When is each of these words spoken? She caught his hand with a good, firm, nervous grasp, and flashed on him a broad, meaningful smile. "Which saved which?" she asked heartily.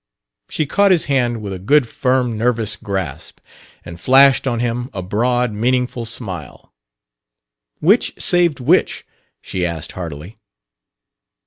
She 0.49 0.65
caught 0.65 0.89
his 0.89 1.05
hand 1.05 1.43
with 1.43 1.53
a 1.53 1.59
good, 1.59 1.87
firm, 1.87 2.35
nervous 2.35 2.75
grasp, 2.75 3.39
and 3.85 4.01
flashed 4.01 4.47
on 4.47 4.59
him 4.59 4.89
a 4.95 5.03
broad, 5.03 5.51
meaningful 5.53 6.05
smile. 6.07 6.73
"Which 7.81 8.15
saved 8.19 8.59
which?" 8.59 9.05
she 9.43 9.63
asked 9.63 9.91
heartily. 9.91 10.37